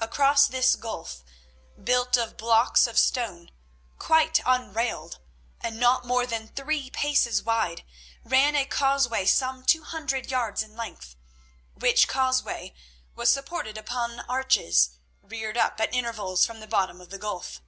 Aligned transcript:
Across 0.00 0.48
this 0.48 0.74
gulf, 0.74 1.22
built 1.80 2.16
of 2.16 2.36
blocks 2.36 2.88
of 2.88 2.98
stone, 2.98 3.52
quite 4.00 4.40
unrailed, 4.44 5.20
and 5.60 5.78
not 5.78 6.04
more 6.04 6.26
than 6.26 6.48
three 6.48 6.90
paces 6.90 7.40
wide, 7.40 7.84
ran 8.24 8.56
a 8.56 8.64
causeway 8.66 9.24
some 9.26 9.64
two 9.64 9.84
hundred 9.84 10.28
yards 10.28 10.64
in 10.64 10.74
length, 10.74 11.14
which 11.76 12.08
causeway 12.08 12.74
was 13.14 13.30
supported 13.30 13.78
upon 13.78 14.18
arches 14.28 14.98
reared 15.22 15.56
up 15.56 15.78
at 15.78 15.94
intervals 15.94 16.44
from 16.44 16.58
the 16.58 16.66
bottom 16.66 17.00
of 17.00 17.10
the 17.10 17.18
gulf. 17.18 17.62